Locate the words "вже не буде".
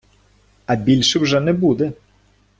1.19-1.93